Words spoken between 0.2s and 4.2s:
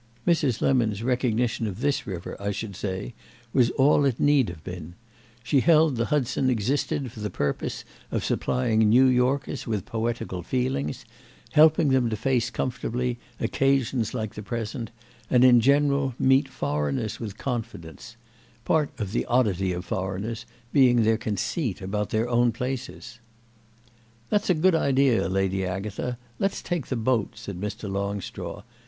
Mrs. Lemon's recognition of this river, I should say, was all it